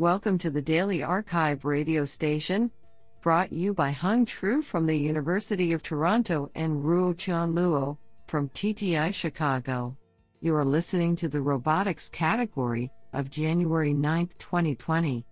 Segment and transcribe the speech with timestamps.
[0.00, 2.70] Welcome to the Daily arXiv radio station,
[3.20, 9.12] brought you by Hung Tru from the University of Toronto and Ruotian Luo from TTI
[9.12, 9.94] Chicago.
[10.40, 15.26] You are listening to the robotics category of January 9, 2020.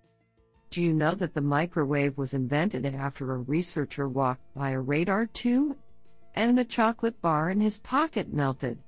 [0.68, 5.24] Do you know that the microwave was invented after a researcher walked by a radar
[5.24, 5.78] tube
[6.34, 8.78] and the chocolate bar in his pocket melted?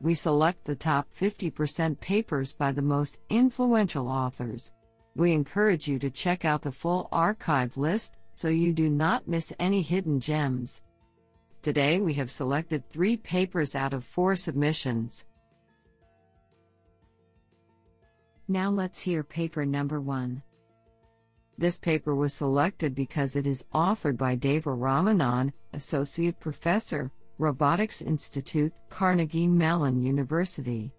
[0.00, 4.70] We select the top 50% papers by the most influential authors.
[5.16, 9.52] We encourage you to check out the full arXiv list so you do not miss
[9.58, 10.82] any hidden gems.
[11.62, 15.26] Today we have selected three papers out of four submissions.
[18.48, 20.42] Now let's hear paper number one.
[21.58, 28.72] This paper was selected because it is authored by Deva Ramanan, Associate Professor, Robotics Institute,
[28.88, 30.92] Carnegie Mellon University.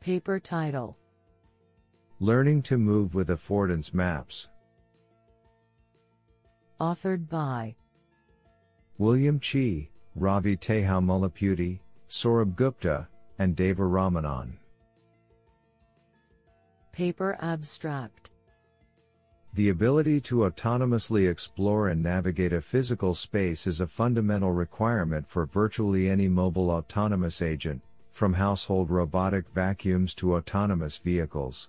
[0.00, 0.96] Paper title
[2.20, 4.48] Learning to Move with Affordance Maps.
[6.80, 7.76] Authored by
[8.98, 11.78] William Qi, Ravi Teja Mullapudi,
[12.08, 13.06] Saurabh Gupta,
[13.38, 14.54] and Deva Ramanan.
[16.90, 18.32] Paper Abstract
[19.54, 25.46] The ability to autonomously explore and navigate a physical space is a fundamental requirement for
[25.46, 31.68] virtually any mobile autonomous agent, from household robotic vacuums to autonomous vehicles.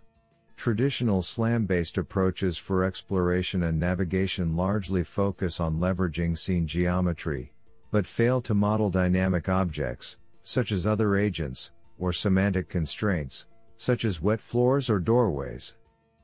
[0.60, 7.54] Traditional SLAM based approaches for exploration and navigation largely focus on leveraging scene geometry,
[7.92, 14.22] but fail to model dynamic objects, such as other agents, or semantic constraints, such as
[14.22, 15.78] wet floors or doorways.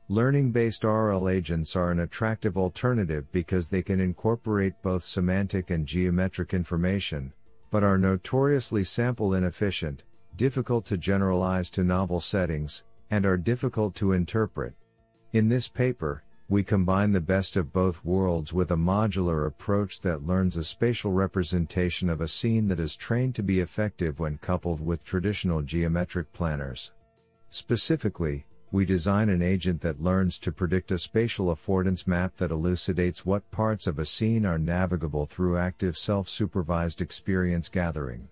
[0.10, 5.88] Learning based RL agents are an attractive alternative because they can incorporate both semantic and
[5.88, 7.32] geometric information,
[7.72, 10.04] but are notoriously sample inefficient,
[10.36, 14.74] difficult to generalize to novel settings, and are difficult to interpret.
[15.34, 20.28] In this paper, we combine the best of both worlds with a modular approach that
[20.28, 24.80] learns a spatial representation of a scene that is trained to be effective when coupled
[24.80, 26.92] with traditional geometric planners.
[27.50, 33.26] Specifically, we design an agent that learns to predict a spatial affordance map that elucidates
[33.26, 38.28] what parts of a scene are navigable through active self-supervised experience gathering.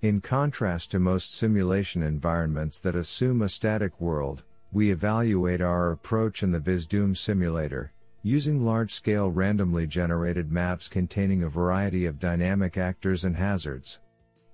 [0.00, 6.44] In contrast to most simulation environments that assume a static world, we evaluate our approach
[6.44, 7.90] in the VizDoom simulator,
[8.22, 13.98] using large-scale randomly generated maps containing a variety of dynamic actors and hazards.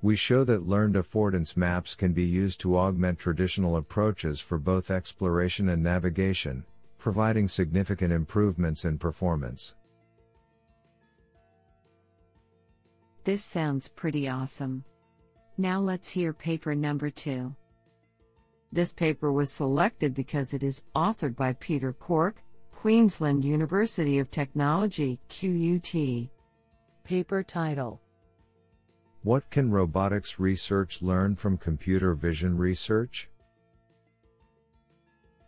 [0.00, 4.90] We show that learned affordance maps can be used to augment traditional approaches for both
[4.90, 6.64] exploration and navigation,
[6.96, 9.74] providing significant improvements in performance.
[13.24, 14.84] This sounds pretty awesome.
[15.56, 17.54] Now let's hear paper number two.
[18.72, 22.42] This paper was selected because it is authored by Peter Corke,
[22.72, 26.28] Queensland University of Technology, QUT.
[27.04, 28.00] Paper title
[29.22, 33.28] What can robotics research learn from computer vision research?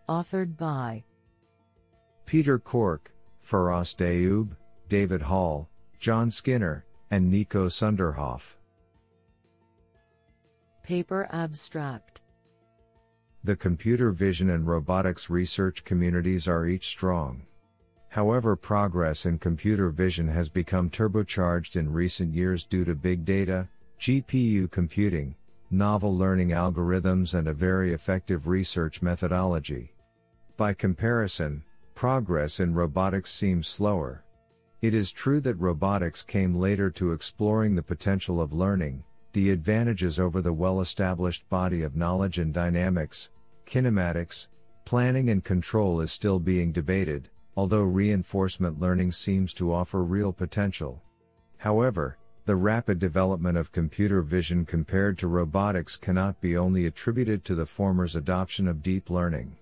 [0.08, 1.02] Authored by
[2.26, 3.10] Peter Corke,
[3.44, 4.50] Faraz Dayoub,
[4.88, 5.68] David Hall,
[5.98, 8.54] John Skinner, and Niko Sünderhauf.
[10.86, 12.20] Paper Abstract
[13.42, 17.42] The computer vision and robotics research communities are each strong.
[18.08, 23.66] However, progress in computer vision has become turbocharged in recent years due to big data,
[23.98, 25.34] GPU computing,
[25.72, 29.92] novel learning algorithms, and a very effective research methodology.
[30.56, 31.64] By comparison,
[31.96, 34.22] progress in robotics seems slower.
[34.82, 39.02] It is true that robotics came later to exploring the potential of learning,
[39.36, 43.28] the advantages over the well established body of knowledge in dynamics,
[43.66, 44.46] kinematics,
[44.86, 51.02] planning, and control is still being debated, although reinforcement learning seems to offer real potential.
[51.58, 57.54] However, the rapid development of computer vision compared to robotics cannot be only attributed to
[57.54, 59.54] the former's adoption of deep learning.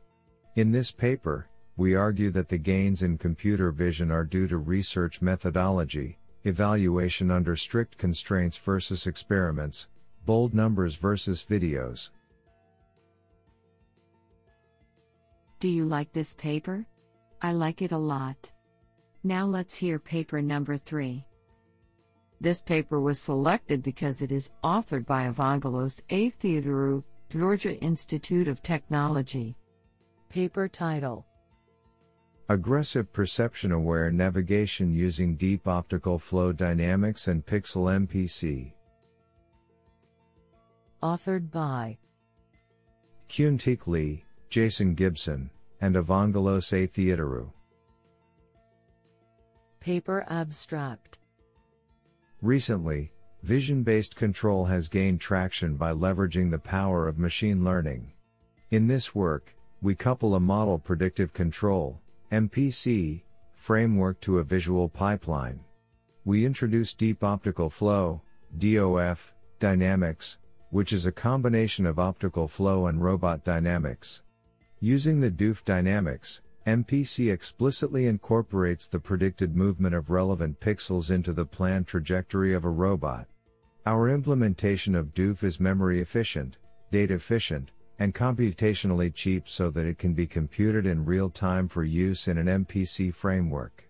[0.55, 5.21] In this paper, we argue that the gains in computer vision are due to research
[5.21, 9.89] methodology, evaluation under strict constraints versus experiments,
[10.27, 12.11] bold numbers versus videos.
[15.59, 16.87] Do you like this paper?
[17.41, 18.51] I like it a lot.
[19.23, 21.25] Now let's hear paper number three.
[22.41, 26.31] This paper was selected because it is authored by Evangelos A.
[26.31, 29.57] Theodorou, Georgia Institute of Technology.
[30.29, 31.25] Paper title
[32.51, 38.73] Aggressive perception aware navigation using deep optical flow dynamics and pixel MPC.
[41.03, 41.97] Authored by
[43.31, 45.49] Keuntaek Lee, Jason Gibson,
[45.81, 46.87] and Evangelos A.
[46.87, 47.51] Theodorou.
[49.81, 51.21] Paper Abstract
[52.43, 53.11] Recently,
[53.43, 58.13] vision based control has gained traction by leveraging the power of machine learning.
[58.71, 62.03] In this work, we couple a model predictive control
[62.35, 63.23] MPC,
[63.53, 65.61] framework to a visual pipeline.
[66.25, 68.23] We introduce deep optical flow
[68.59, 70.39] DOF, dynamics,
[70.71, 74.23] which is a combination of optical flow and robot dynamics.
[74.81, 81.47] Using the DOF dynamics, MPC explicitly incorporates the predicted movement of relevant pixels into the
[81.47, 83.29] planned trajectory of a robot.
[83.87, 86.59] Our implementation of DOF is memory efficient,
[86.91, 91.85] data efficient, and computationally cheap so that it can be computed in real time for
[91.85, 93.89] use in an MPC framework.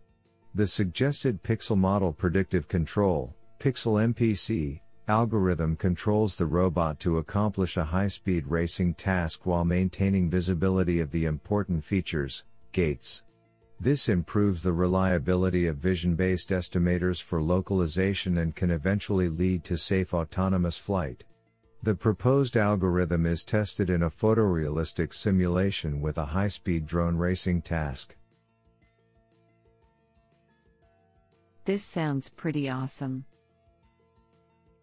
[0.55, 7.85] The suggested pixel model predictive control, Pixel MPC, algorithm controls the robot to accomplish a
[7.85, 13.23] high speed racing task while maintaining visibility of the important features, gates.
[13.81, 19.77] This improves the reliability of vision based estimators for localization and can eventually lead to
[19.77, 21.25] safe autonomous flight.
[21.85, 27.61] The proposed algorithm is tested in a photorealistic simulation with a high speed drone racing
[27.61, 28.17] task.
[31.67, 33.27] This sounds pretty awesome.